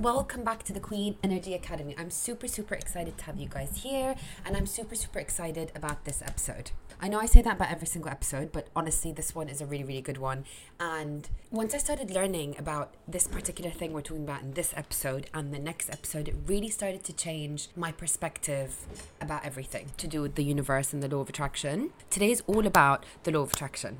[0.00, 1.94] welcome back to the Queen Energy Academy.
[1.96, 4.14] I'm super, super excited to have you guys here,
[4.44, 6.70] and I'm super, super excited about this episode.
[7.00, 9.66] I know I say that about every single episode, but honestly, this one is a
[9.66, 10.44] really, really good one.
[10.78, 15.30] And once I started learning about this particular thing we're talking about in this episode
[15.32, 18.76] and the next episode, it really started to change my perspective
[19.20, 21.90] about everything to do with the universe and the law of attraction.
[22.10, 23.98] Today is all about the law of attraction.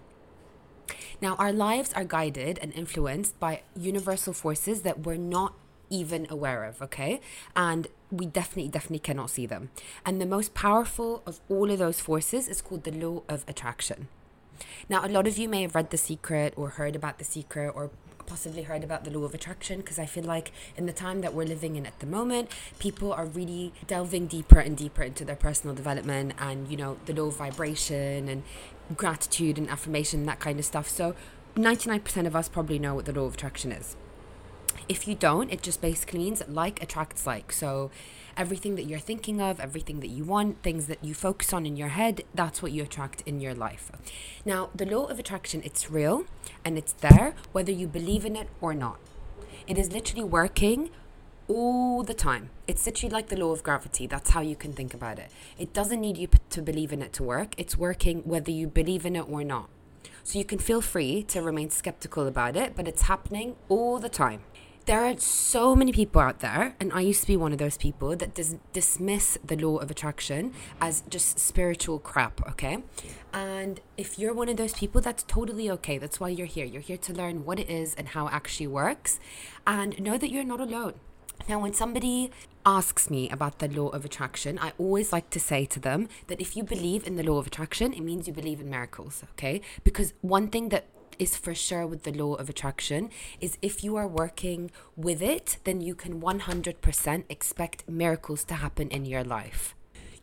[1.23, 5.55] Now, our lives are guided and influenced by universal forces that we're not
[5.91, 7.21] even aware of, okay?
[7.55, 9.71] And we definitely, definitely cannot see them.
[10.05, 14.09] And the most powerful of all of those forces is called the law of attraction.
[14.89, 17.71] Now, a lot of you may have read The Secret or heard about The Secret
[17.75, 17.91] or
[18.27, 21.33] possibly heard about the law of attraction because I feel like in the time that
[21.33, 25.37] we're living in at the moment, people are really delving deeper and deeper into their
[25.37, 28.43] personal development and, you know, the law of vibration and
[28.97, 30.89] gratitude and affirmation, that kind of stuff.
[30.89, 31.15] So,
[31.55, 33.97] 99% of us probably know what the law of attraction is.
[34.89, 37.53] If you don't, it just basically means like attracts like.
[37.53, 37.91] So
[38.37, 41.77] everything that you're thinking of, everything that you want, things that you focus on in
[41.77, 43.91] your head, that's what you attract in your life.
[44.45, 46.25] Now, the law of attraction, it's real
[46.65, 48.99] and it's there whether you believe in it or not.
[49.67, 50.91] It is literally working
[51.49, 52.51] all the time.
[52.67, 54.07] It's literally like the law of gravity.
[54.07, 55.31] That's how you can think about it.
[55.59, 57.55] It doesn't need you p- to believe in it to work.
[57.57, 59.69] It's working whether you believe in it or not.
[60.25, 64.09] So you can feel free to remain skeptical about it, but it's happening all the
[64.09, 64.41] time
[64.87, 67.77] there are so many people out there, and I used to be one of those
[67.77, 72.85] people that dis- dismiss the law of attraction as just spiritual crap, okay?
[73.33, 75.99] And if you're one of those people, that's totally okay.
[75.99, 76.65] That's why you're here.
[76.65, 79.19] You're here to learn what it is and how it actually works,
[79.67, 80.95] and know that you're not alone.
[81.49, 82.31] Now, when somebody
[82.65, 86.41] asks me about the law of attraction, I always like to say to them that
[86.41, 89.61] if you believe in the law of attraction, it means you believe in miracles, okay?
[89.83, 90.87] Because one thing that
[91.19, 93.11] is for sure with the law of attraction
[93.41, 98.89] is if you are working with it, then you can 100% expect miracles to happen
[98.89, 99.75] in your life.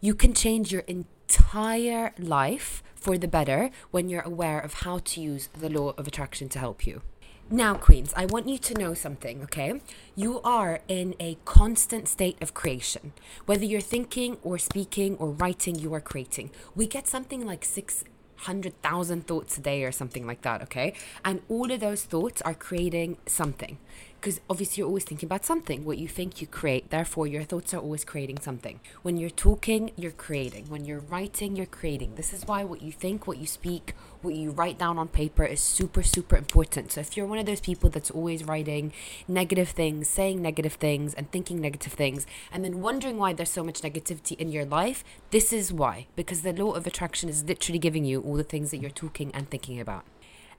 [0.01, 5.21] You can change your entire life for the better when you're aware of how to
[5.21, 7.01] use the law of attraction to help you.
[7.49, 9.81] Now, Queens, I want you to know something, okay?
[10.15, 13.13] You are in a constant state of creation.
[13.45, 16.51] Whether you're thinking or speaking or writing, you are creating.
[16.73, 18.05] We get something like six
[18.43, 20.93] 100,000 thoughts a day or something like that, okay?
[21.23, 23.77] And all of those thoughts are creating something.
[24.23, 25.84] Because obviously, you're always thinking about something.
[25.84, 26.89] What you think, you create.
[26.89, 28.79] Therefore, your thoughts are always creating something.
[29.01, 30.67] When you're talking, you're creating.
[30.69, 32.16] When you're writing, you're creating.
[32.16, 35.44] This is why what you think, what you speak, what you write down on paper
[35.44, 36.94] is super, super important.
[36.94, 38.94] So, if you're one of those people that's always writing
[39.28, 43.61] negative things, saying negative things, and thinking negative things, and then wondering why there's so
[43.61, 46.07] much negativity in your life, this is why.
[46.16, 49.31] Because the law of attraction is literally giving you all the things that you're talking
[49.34, 50.05] and thinking about.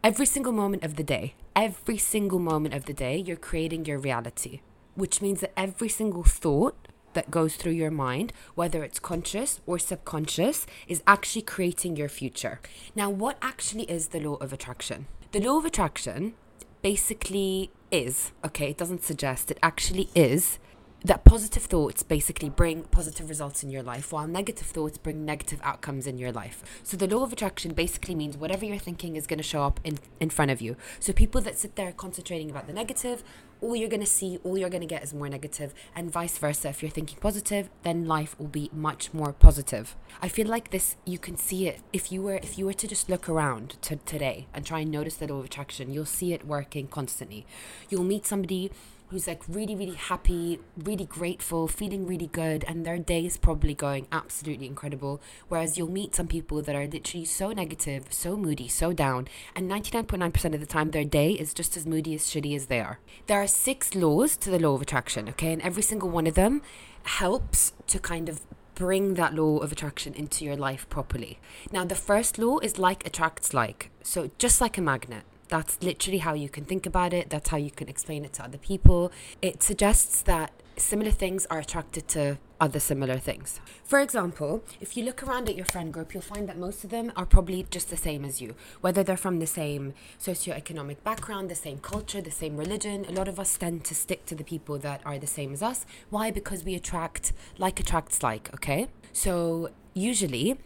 [0.05, 3.99] Every single moment of the day, every single moment of the day, you're creating your
[3.99, 4.61] reality,
[4.95, 6.77] which means that every single thought
[7.15, 12.61] that goes through your mind, whether it's conscious or subconscious, is actually creating your future.
[12.95, 15.07] Now, what actually is the law of attraction?
[15.33, 16.35] The law of attraction
[16.83, 20.59] basically is, okay, it doesn't suggest, it actually is
[21.05, 25.61] that positive thoughts basically bring positive results in your life, while negative thoughts bring negative
[25.63, 26.63] outcomes in your life.
[26.83, 29.81] So the law of attraction basically means whatever you're thinking is going to show up
[29.85, 30.77] in, in front of you.
[31.01, 33.23] So people that sit there concentrating about the negative,
[33.61, 36.39] all you're going to see, all you're going to get is more negative, and vice
[36.39, 36.69] versa.
[36.69, 39.97] If you're thinking positive, then life will be much more positive.
[40.23, 42.89] I feel like this you can see it if you were if you were to
[42.89, 46.33] just look around to today and try and notice the law of attraction, you'll see
[46.33, 47.47] it working constantly.
[47.91, 48.71] You'll meet somebody
[49.15, 53.73] who's like really, really happy, really grateful, feeling really good, and their day is probably
[53.73, 55.23] going absolutely incredible.
[55.47, 59.71] Whereas you'll meet some people that are literally so negative, so moody, so down, and
[59.71, 62.99] 99.9% of the time their day is just as moody, as shitty as they are.
[63.29, 66.35] There are six laws to the law of attraction, okay, and every single one of
[66.35, 66.61] them
[67.05, 68.41] helps to kind of
[68.75, 71.39] bring that law of attraction into your life properly.
[71.71, 73.91] Now, the first law is like attracts like.
[74.03, 77.31] So, just like a magnet, that's literally how you can think about it.
[77.31, 79.13] That's how you can explain it to other people.
[79.43, 83.61] It suggests that similar things are attracted to other similar things.
[83.85, 86.91] For example, if you look around at your friend group, you'll find that most of
[86.91, 91.51] them are probably just the same as you, whether they're from the same socioeconomic background,
[91.51, 93.05] the same culture, the same religion.
[93.09, 95.63] A lot of us tend to stick to the people that are the same as
[95.63, 95.85] us.
[96.11, 96.31] Why?
[96.31, 98.89] Because we attract like attracts like, okay?
[99.13, 100.59] So usually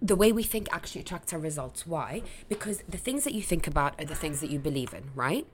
[0.00, 1.86] the way we think actually attracts our results.
[1.86, 2.22] Why?
[2.48, 5.46] Because the things that you think about are the things that you believe in, right?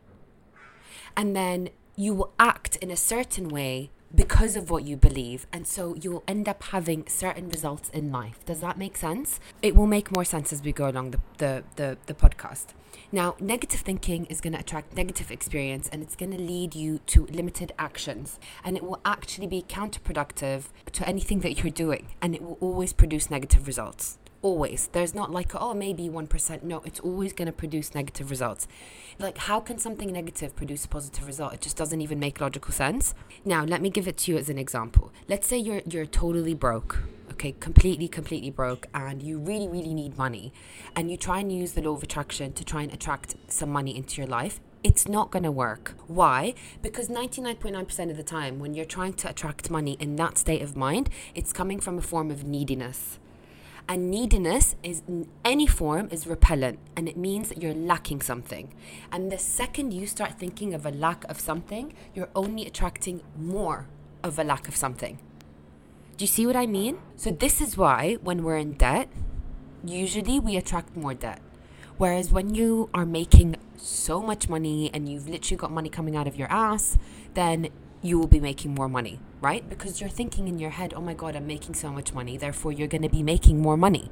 [1.16, 5.46] And then you will act in a certain way because of what you believe.
[5.52, 8.44] And so you'll end up having certain results in life.
[8.44, 9.40] Does that make sense?
[9.62, 12.66] It will make more sense as we go along the, the, the, the podcast.
[13.10, 16.98] Now, negative thinking is going to attract negative experience and it's going to lead you
[17.06, 18.38] to limited actions.
[18.64, 22.08] And it will actually be counterproductive to anything that you're doing.
[22.20, 24.88] And it will always produce negative results always.
[24.92, 28.68] There's not like oh maybe 1% no it's always going to produce negative results.
[29.18, 31.54] Like how can something negative produce a positive result?
[31.54, 33.14] It just doesn't even make logical sense.
[33.44, 35.12] Now let me give it to you as an example.
[35.28, 36.98] Let's say you're you're totally broke
[37.32, 37.52] okay?
[37.52, 40.52] Completely completely broke and you really really need money
[40.94, 43.96] and you try and use the law of attraction to try and attract some money
[43.96, 44.60] into your life.
[44.84, 45.94] It's not going to work.
[46.08, 46.54] Why?
[46.82, 50.76] Because 99.9% of the time, when you're trying to attract money in that state of
[50.76, 53.20] mind, it's coming from a form of neediness.
[53.92, 58.72] And neediness is in any form is repellent and it means that you're lacking something.
[59.12, 63.88] And the second you start thinking of a lack of something, you're only attracting more
[64.22, 65.18] of a lack of something.
[66.16, 67.00] Do you see what I mean?
[67.16, 69.10] So this is why when we're in debt,
[69.84, 71.42] usually we attract more debt.
[71.98, 76.26] Whereas when you are making so much money and you've literally got money coming out
[76.26, 76.96] of your ass,
[77.34, 77.68] then
[78.02, 79.68] you will be making more money, right?
[79.68, 82.72] Because you're thinking in your head, oh my God, I'm making so much money, therefore
[82.72, 84.10] you're going to be making more money.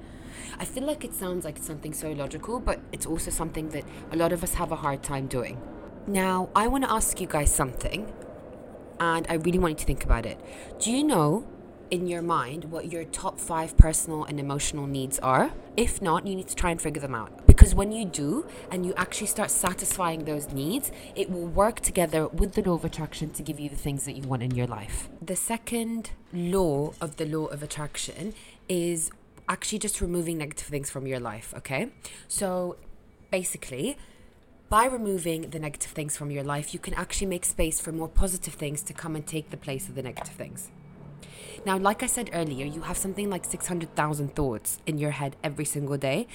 [0.58, 4.16] I feel like it sounds like something so logical, but it's also something that a
[4.16, 5.60] lot of us have a hard time doing.
[6.06, 8.12] Now, I want to ask you guys something,
[9.00, 10.38] and I really want you to think about it.
[10.78, 11.46] Do you know
[11.90, 15.50] in your mind what your top five personal and emotional needs are.
[15.76, 17.46] If not, you need to try and figure them out.
[17.46, 22.28] Because when you do and you actually start satisfying those needs, it will work together
[22.28, 24.66] with the law of attraction to give you the things that you want in your
[24.66, 25.08] life.
[25.20, 28.34] The second law of the law of attraction
[28.68, 29.10] is
[29.48, 31.90] actually just removing negative things from your life, okay?
[32.28, 32.76] So
[33.30, 33.96] basically,
[34.68, 38.08] by removing the negative things from your life, you can actually make space for more
[38.08, 40.70] positive things to come and take the place of the negative things.
[41.66, 45.64] Now, like I said earlier, you have something like 600,000 thoughts in your head every
[45.64, 46.26] single day,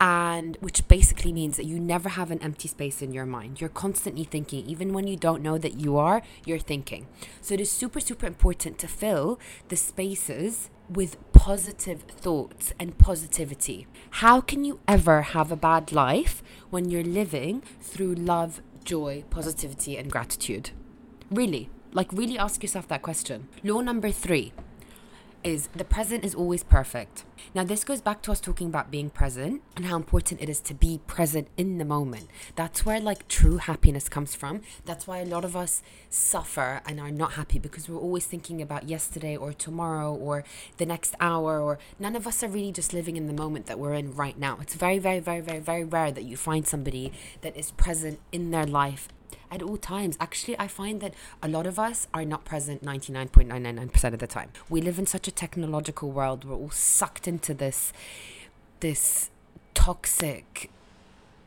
[0.00, 3.60] and which basically means that you never have an empty space in your mind.
[3.60, 7.06] You're constantly thinking, even when you don't know that you are, you're thinking.
[7.42, 9.38] So it is super, super important to fill
[9.68, 13.86] the spaces with positive thoughts and positivity.
[14.10, 19.96] How can you ever have a bad life when you're living through love, joy, positivity,
[19.96, 20.70] and gratitude?
[21.30, 23.48] Really, like, really ask yourself that question.
[23.62, 24.52] Law number three
[25.42, 27.24] is the present is always perfect.
[27.54, 30.60] Now, this goes back to us talking about being present and how important it is
[30.60, 32.28] to be present in the moment.
[32.56, 34.60] That's where like true happiness comes from.
[34.84, 38.60] That's why a lot of us suffer and are not happy because we're always thinking
[38.60, 40.44] about yesterday or tomorrow or
[40.76, 43.78] the next hour, or none of us are really just living in the moment that
[43.78, 44.58] we're in right now.
[44.60, 48.50] It's very, very, very, very, very rare that you find somebody that is present in
[48.50, 49.08] their life
[49.50, 50.16] at all times.
[50.20, 54.50] Actually, I find that a lot of us are not present 99.999% of the time.
[54.68, 56.44] We live in such a technological world.
[56.44, 57.92] We're all sucked into this
[58.80, 59.28] this
[59.74, 60.70] toxic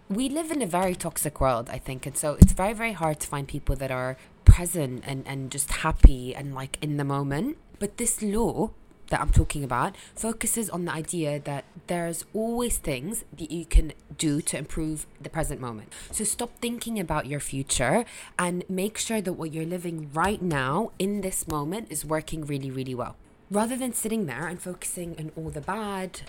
[0.09, 3.19] we live in a very toxic world, I think, and so it's very, very hard
[3.21, 7.57] to find people that are present and, and just happy and like in the moment.
[7.79, 8.71] But this law
[9.13, 13.93] that I'm talking about focuses on the idea that there's always things that you can
[14.17, 15.93] do to improve the present moment.
[16.09, 18.05] So stop thinking about your future
[18.39, 22.71] and make sure that what you're living right now in this moment is working really,
[22.71, 23.15] really well.
[23.51, 26.21] Rather than sitting there and focusing on all the bad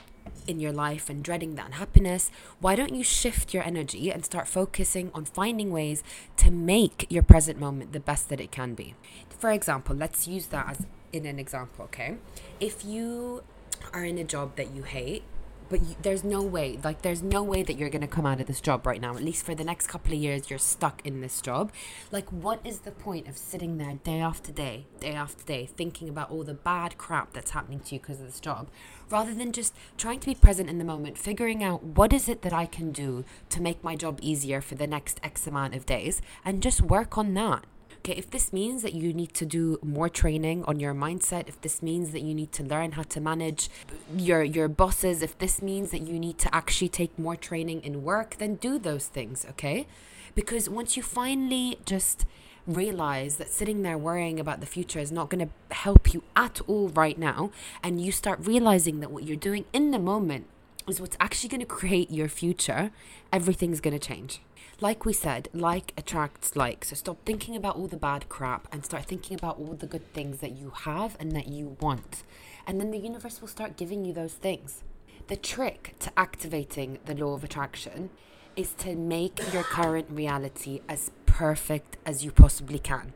[0.47, 4.47] in your life and dreading the unhappiness, why don't you shift your energy and start
[4.47, 6.03] focusing on finding ways
[6.37, 8.95] to make your present moment the best that it can be?
[9.39, 12.17] For example, let's use that as in an example, okay?
[12.61, 13.45] If you
[13.93, 15.23] are in a job that you hate,
[15.71, 18.39] but you, there's no way, like, there's no way that you're going to come out
[18.39, 19.17] of this job right now.
[19.17, 21.73] At least for the next couple of years, you're stuck in this job.
[22.13, 26.09] Like, what is the point of sitting there day after day, day after day, thinking
[26.09, 28.69] about all the bad crap that's happening to you because of this job,
[29.09, 32.43] rather than just trying to be present in the moment, figuring out what is it
[32.43, 35.87] that I can do to make my job easier for the next X amount of
[35.87, 37.65] days, and just work on that
[38.05, 41.59] okay, if this means that you need to do more training on your mindset, if
[41.63, 43.71] this means that you need to learn how to manage
[44.15, 48.03] your your bosses, if this means that you need to actually take more training in
[48.03, 49.87] work, then do those things, okay?
[50.35, 52.27] Because once you finally just
[52.67, 56.61] realize that sitting there worrying about the future is not going to help you at
[56.67, 57.51] all right now,
[57.83, 60.47] and you start realizing that what you're doing in the moment
[60.87, 62.91] is what's actually going to create your future,
[63.33, 64.41] everything's going to change
[64.85, 66.85] like we said, like attracts like.
[66.85, 70.13] So stop thinking about all the bad crap and start thinking about all the good
[70.13, 72.23] things that you have and that you want.
[72.67, 74.85] And then the universe will start giving you those things.
[75.29, 78.11] The trick to activating the law of attraction
[78.57, 83.15] is to make your current reality as perfect as you possibly can.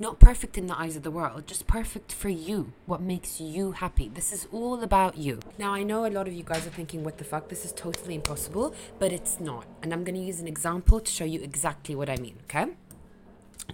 [0.00, 2.72] Not perfect in the eyes of the world, just perfect for you.
[2.86, 4.08] What makes you happy.
[4.08, 5.38] This is all about you.
[5.56, 7.48] Now, I know a lot of you guys are thinking, what the fuck?
[7.48, 9.66] This is totally impossible, but it's not.
[9.82, 12.72] And I'm going to use an example to show you exactly what I mean, okay?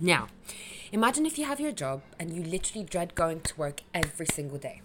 [0.00, 0.28] Now,
[0.92, 4.58] imagine if you have your job and you literally dread going to work every single
[4.58, 4.82] day.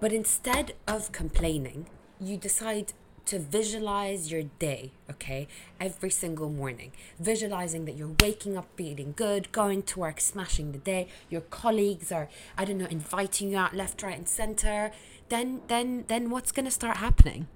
[0.00, 1.86] But instead of complaining,
[2.18, 2.94] you decide
[3.26, 5.48] to visualize your day, okay,
[5.80, 6.92] every single morning.
[7.18, 12.10] Visualizing that you're waking up feeling good, going to work, smashing the day, your colleagues
[12.12, 14.92] are, I don't know, inviting you out left, right, and center.
[15.28, 17.46] Then then then what's gonna start happening?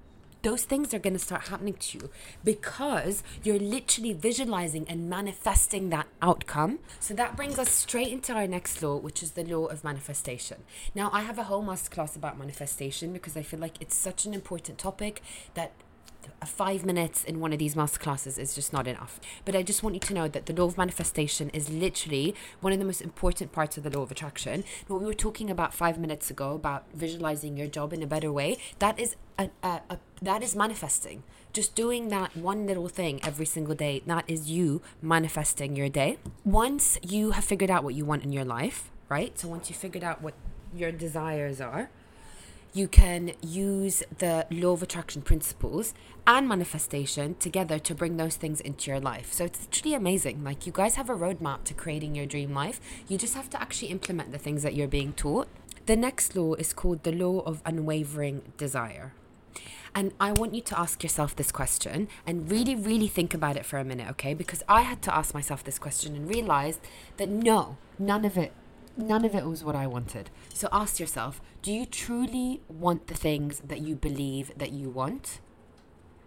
[0.42, 2.10] Those things are going to start happening to you
[2.44, 6.78] because you're literally visualizing and manifesting that outcome.
[7.00, 10.58] So that brings us straight into our next law, which is the law of manifestation.
[10.94, 14.34] Now, I have a whole masterclass about manifestation because I feel like it's such an
[14.34, 15.22] important topic
[15.54, 15.72] that
[16.44, 19.20] five minutes in one of these master classes is just not enough.
[19.44, 22.72] But I just want you to know that the law of manifestation is literally one
[22.72, 24.64] of the most important parts of the law of attraction.
[24.86, 28.32] What we were talking about five minutes ago about visualizing your job in a better
[28.32, 31.22] way, that is a, a, a that is manifesting.
[31.52, 36.18] Just doing that one little thing every single day, that is you manifesting your day.
[36.44, 39.38] Once you have figured out what you want in your life, right?
[39.38, 40.34] So once you figured out what
[40.74, 41.90] your desires are,
[42.76, 45.94] you can use the law of attraction principles
[46.26, 49.32] and manifestation together to bring those things into your life.
[49.32, 50.44] So it's actually amazing.
[50.44, 52.78] Like, you guys have a roadmap to creating your dream life.
[53.08, 55.48] You just have to actually implement the things that you're being taught.
[55.86, 59.14] The next law is called the law of unwavering desire.
[59.94, 63.64] And I want you to ask yourself this question and really, really think about it
[63.64, 64.34] for a minute, okay?
[64.34, 66.80] Because I had to ask myself this question and realized
[67.16, 68.52] that no, none of it
[68.96, 70.30] none of it was what I wanted.
[70.52, 75.40] So ask yourself do you truly want the things that you believe that you want?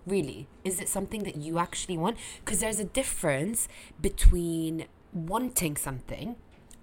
[0.06, 0.48] Really?
[0.64, 2.18] Is it something that you actually want?
[2.44, 3.68] Because there's a difference
[4.02, 6.36] between wanting something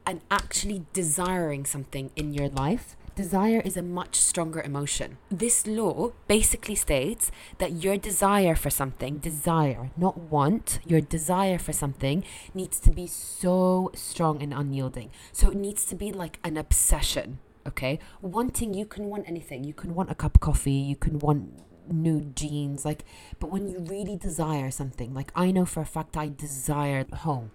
[0.06, 5.16] and actually desiring something in your life desire is a much stronger emotion.
[5.30, 11.72] This law basically states that your desire for something, desire, not want, your desire for
[11.72, 12.22] something
[12.54, 15.10] needs to be so strong and unyielding.
[15.32, 17.98] So it needs to be like an obsession, okay?
[18.20, 19.64] Wanting, you can want anything.
[19.64, 23.04] You can want a cup of coffee, you can want new jeans, like,
[23.40, 27.50] but when you really desire something, like I know for a fact I desire home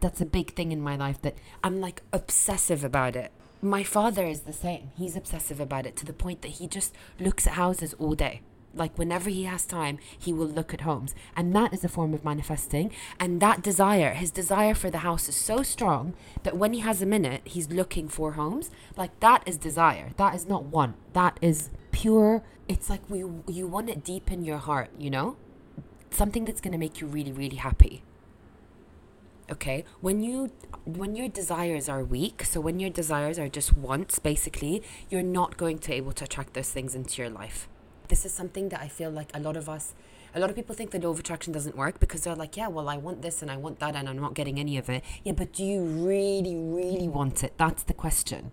[0.00, 3.30] that's a big thing in my life that I'm like obsessive about it
[3.62, 4.90] my father is the same.
[4.96, 8.42] He's obsessive about it to the point that he just looks at houses all day.
[8.74, 11.14] Like whenever he has time, he will look at homes.
[11.36, 12.90] And that is a form of manifesting.
[13.20, 17.00] And that desire, his desire for the house is so strong that when he has
[17.00, 18.70] a minute, he's looking for homes.
[18.96, 20.10] Like that is desire.
[20.16, 20.96] That is not want.
[21.12, 22.42] That is pure.
[22.66, 25.36] It's like we you want it deep in your heart, you know?
[26.10, 28.02] Something that's going to make you really really happy
[29.50, 29.84] okay?
[30.00, 30.50] When you
[30.84, 35.56] when your desires are weak so when your desires are just wants basically you're not
[35.56, 37.68] going to be able to attract those things into your life.
[38.08, 39.94] This is something that i feel like a lot of us
[40.34, 42.68] a lot of people think the law of attraction doesn't work because they're like yeah
[42.68, 45.04] well i want this and i want that and i'm not getting any of it.
[45.24, 47.54] Yeah but do you really really want it?
[47.56, 48.52] That's the question.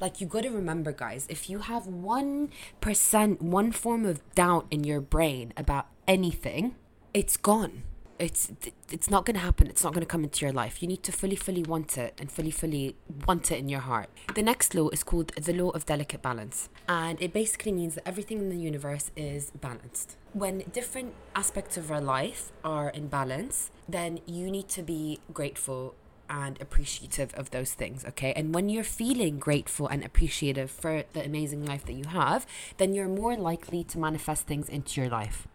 [0.00, 4.84] Like you got to remember guys if you have 1% one form of doubt in
[4.84, 6.74] your brain about anything
[7.12, 7.82] it's gone
[8.18, 8.52] it's
[8.90, 9.66] it's not going to happen.
[9.66, 10.82] It's not going to come into your life.
[10.82, 14.08] You need to fully fully want it and fully fully want it in your heart.
[14.34, 16.68] The next law is called the law of delicate balance.
[16.88, 20.16] And it basically means that everything in the universe is balanced.
[20.32, 25.94] When different aspects of our life are in balance then you need to be grateful
[26.28, 28.32] and appreciative of those things, okay?
[28.32, 32.46] And when you're feeling grateful and appreciative for the amazing life that you have,
[32.78, 35.46] then you're more likely to manifest things into your life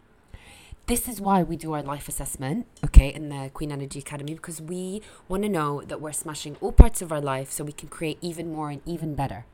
[0.89, 4.59] this is why we do our life assessment, okay, in the Queen Energy Academy, because
[4.59, 7.87] we want to know that we're smashing all parts of our life so we can
[7.87, 9.45] create even more and even better.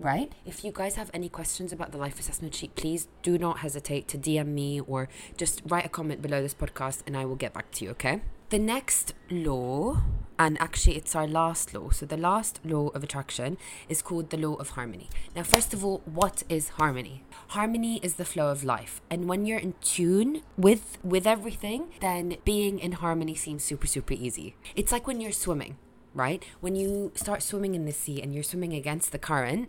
[0.00, 0.32] Right?
[0.44, 4.08] If you guys have any questions about the life assessment sheet, please do not hesitate
[4.08, 7.54] to DM me or just write a comment below this podcast and I will get
[7.54, 8.20] back to you, okay?
[8.50, 10.00] The next law,
[10.38, 11.90] and actually it's our last law.
[11.90, 13.58] So the last law of attraction
[13.90, 15.10] is called the law of harmony.
[15.36, 17.24] Now, first of all, what is harmony?
[17.48, 19.02] Harmony is the flow of life.
[19.10, 24.14] And when you're in tune with with everything, then being in harmony seems super super
[24.14, 24.56] easy.
[24.74, 25.76] It's like when you're swimming,
[26.14, 26.42] right?
[26.60, 29.68] When you start swimming in the sea and you're swimming against the current,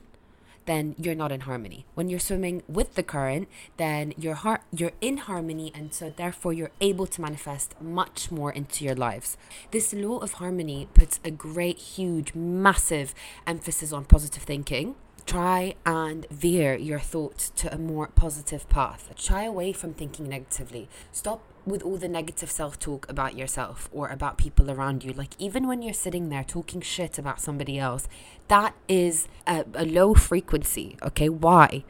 [0.66, 1.86] then you're not in harmony.
[1.96, 3.48] When you're swimming with the current,
[3.78, 8.52] then you're har- you're in harmony and so therefore you're able to manifest much more
[8.52, 9.38] into your lives.
[9.72, 13.14] This law of harmony puts a great huge massive
[13.48, 14.96] emphasis on positive thinking
[15.30, 19.14] try and veer your thoughts to a more positive path.
[19.16, 20.90] Shy away from thinking negatively.
[21.12, 25.14] Stop with all the negative self talk about yourself or about people around you.
[25.14, 28.08] Like, even when you're sitting there talking shit about somebody else,
[28.48, 30.98] that is a, a low frequency.
[31.04, 31.84] Okay, why?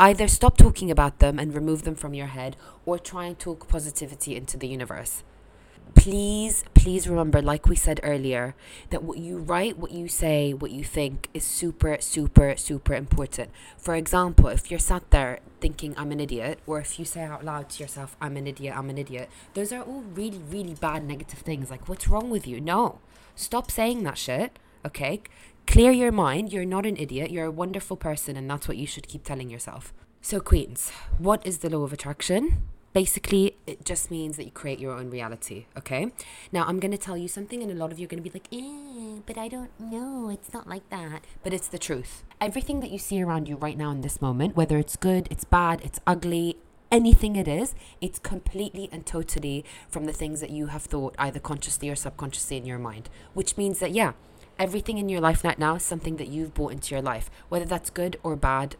[0.00, 3.68] Either stop talking about them and remove them from your head, or try and talk
[3.68, 5.22] positivity into the universe
[5.98, 8.54] please, please remember, like we said earlier,
[8.90, 13.50] that what you write, what you say, what you think is super, super, super important.
[13.76, 17.44] For example, if you're sat there thinking, I'm an idiot, or if you say out
[17.44, 21.04] loud to yourself, I'm an idiot, I'm an idiot, those are all really, really bad
[21.04, 21.70] negative things.
[21.70, 22.60] Like, what's wrong with you?
[22.60, 23.00] No.
[23.34, 25.20] Stop saying that shit, okay?
[25.66, 26.52] Clear your mind.
[26.52, 27.30] You're not an idiot.
[27.30, 29.92] You're a wonderful person, and that's what you should keep telling yourself.
[30.22, 32.62] So, Queens, what is the law of attraction?
[32.92, 36.12] Basically it just means that you create your own reality okay?
[36.52, 38.28] Now i'm going to tell you something and a lot of you are going to
[38.28, 40.28] be like eh, but i don't know.
[40.30, 41.24] It's not like that.
[41.42, 42.24] But it's the truth.
[42.40, 45.44] Everything that you see around you right now in this moment whether it's good it's
[45.44, 46.56] bad it's ugly
[46.90, 51.38] anything it is it's completely and totally from the things that you have thought either
[51.38, 53.08] consciously or subconsciously in your mind.
[53.34, 54.12] Which means that yeah
[54.58, 57.30] everything in your life right now is something that you've brought into your life.
[57.48, 58.76] Whether that's good or bad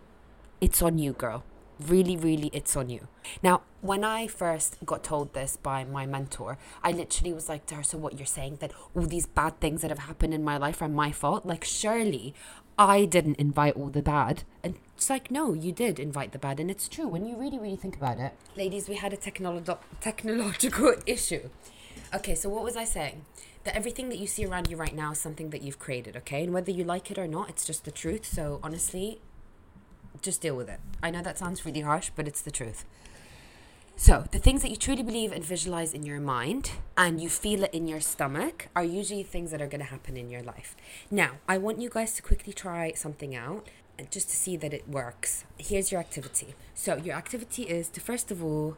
[0.61, 1.45] it's on you girl
[1.81, 3.09] really, really, it's on you.
[3.43, 7.83] Now, when I first got told this by my mentor, I literally was like her,
[7.83, 10.83] So, what you're saying that all these bad things that have happened in my life
[10.83, 11.47] are my fault?
[11.47, 12.35] Like, surely
[12.79, 14.45] I didn't invite all the bad.
[14.63, 16.61] And it's like, no, you did invite the bad.
[16.61, 18.35] And it's true when you really, really think about it.
[18.57, 21.51] Ladies, we had a technolo- technological issue.
[22.15, 23.25] Okay, so what was I saying?
[23.65, 26.45] That everything that you see around you right now is something that you've created, okay?
[26.45, 28.25] And whether you like it or not, it's just the truth.
[28.25, 29.21] So honestly,
[30.23, 30.81] just deal with it.
[31.03, 32.85] I know that sounds really harsh, but it's the truth.
[33.97, 37.65] So, the things that you truly believe and visualize in your mind and you feel
[37.65, 40.77] it in your stomach are usually things that are going to happen in your life.
[41.11, 43.67] Now, I want you guys to quickly try something out
[43.99, 45.45] uh, just to see that it works.
[45.59, 46.55] Here's your activity.
[46.75, 48.77] So, your activity is to first of all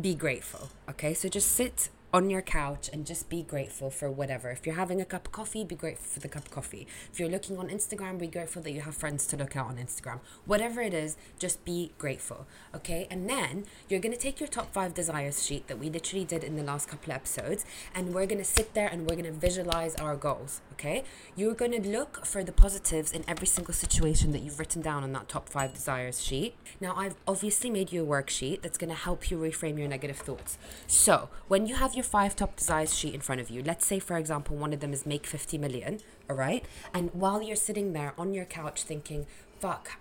[0.00, 0.70] be grateful.
[0.88, 4.50] Okay, so just sit on your couch and just be grateful for whatever.
[4.50, 6.86] If you're having a cup of coffee, be grateful for the cup of coffee.
[7.12, 9.76] If you're looking on Instagram, be grateful that you have friends to look at on
[9.76, 10.20] Instagram.
[10.44, 12.46] Whatever it is, just be grateful.
[12.74, 13.06] Okay?
[13.10, 16.56] And then you're to take your top five desires sheet that we literally did in
[16.56, 20.16] the last couple of episodes and we're to sit there and we're to visualize our
[20.16, 20.60] goals.
[20.72, 21.04] Okay?
[21.34, 25.12] You're to look for the positives in every single situation that you've written down on
[25.12, 26.54] that top five desires sheet.
[26.80, 30.58] Now, I've obviously made you a worksheet that's to help you reframe your negative thoughts.
[30.86, 33.62] So, when you have your five top desires sheet in front of you.
[33.62, 36.64] Let's say, for example, one of them is make 50 million, all right?
[36.94, 39.26] And while you're sitting there on your couch thinking,
[39.58, 39.92] fuck,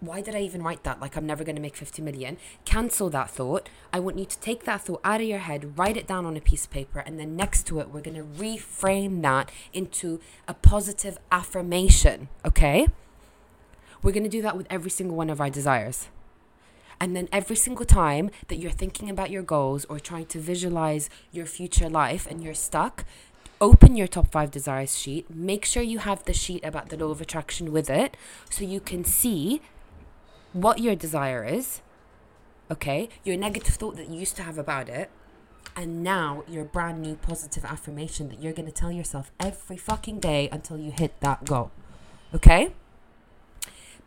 [0.00, 1.00] why did I even write that?
[1.00, 2.36] Like, I'm never going to make 50 million.
[2.64, 3.68] Cancel that thought.
[3.92, 6.36] I want you to take that thought out of your head, write it down on
[6.36, 10.20] a piece of paper, and then next to it, we're going to reframe that into
[10.46, 12.86] a positive affirmation, okay?
[14.02, 16.08] We're going to do that with every single one of our desires.
[17.00, 21.08] And then every single time that you're thinking about your goals or trying to visualize
[21.32, 23.04] your future life and you're stuck,
[23.60, 25.30] open your top five desires sheet.
[25.30, 28.16] Make sure you have the sheet about the law of attraction with it
[28.50, 29.62] so you can see
[30.52, 31.82] what your desire is,
[32.70, 33.08] okay?
[33.24, 35.10] Your negative thought that you used to have about it.
[35.76, 40.18] And now your brand new positive affirmation that you're going to tell yourself every fucking
[40.18, 41.70] day until you hit that goal.
[42.34, 42.72] Okay?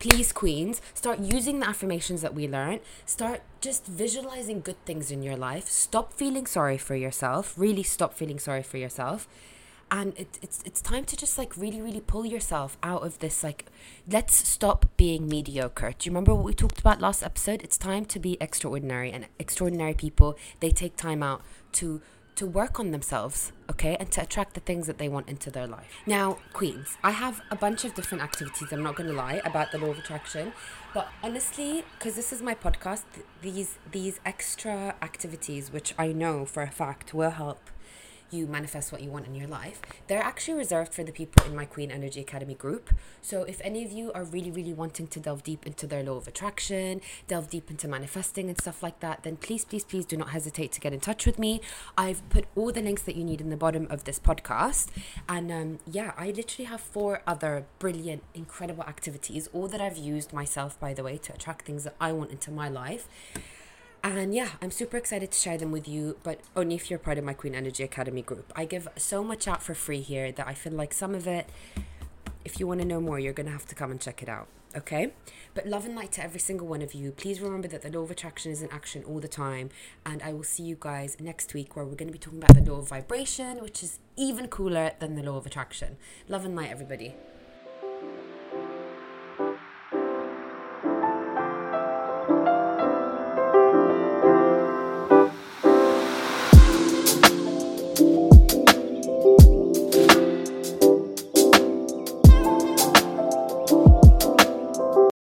[0.01, 5.21] Please queens start using the affirmations that we learned start just visualizing good things in
[5.21, 5.67] your life.
[5.67, 7.53] Stop feeling sorry for yourself.
[7.55, 9.27] Really stop feeling sorry for yourself.
[9.91, 13.43] And it, it's it's time to just like really really pull yourself out of this
[13.43, 13.65] like
[14.09, 15.93] let's stop being mediocre.
[15.99, 17.61] Do you remember what we talked about last episode?
[17.61, 22.01] It's time to be extraordinary and extraordinary people they take time out to
[22.35, 25.67] to work on themselves, okay, and to attract the things that they want into their
[25.67, 25.91] life.
[26.05, 29.77] Now, Queens, I have a bunch of different activities, I'm not gonna lie, about the
[29.77, 30.53] law of attraction.
[30.93, 36.45] But honestly, because this is my podcast, th- these these extra activities, which I know
[36.45, 37.69] for a fact will help
[38.33, 41.55] you manifest what you want in your life, they're actually reserved for the people in
[41.55, 42.89] my Queen Energy Academy group.
[43.21, 46.15] So if any of you are really, really wanting to delve deep into their law
[46.15, 50.17] of attraction, delve deep into manifesting and stuff like that, then please, please, please do
[50.17, 51.61] not hesitate to get in touch with me.
[51.97, 54.87] I've put all the links that you need in the bottom of this podcast.
[55.27, 60.33] And um, yeah, I literally have four other brilliant, incredible activities, all that I've used
[60.33, 63.07] myself, by the way, to attract things that I want into my life.
[64.03, 67.17] And yeah, I'm super excited to share them with you, but only if you're part
[67.17, 68.51] of my Queen Energy Academy group.
[68.55, 71.47] I give so much out for free here that I feel like some of it,
[72.43, 74.29] if you want to know more, you're going to have to come and check it
[74.29, 74.47] out.
[74.75, 75.13] Okay?
[75.53, 77.11] But love and light to every single one of you.
[77.11, 79.69] Please remember that the law of attraction is in action all the time.
[80.05, 82.55] And I will see you guys next week where we're going to be talking about
[82.55, 85.97] the law of vibration, which is even cooler than the law of attraction.
[86.27, 87.13] Love and light, everybody.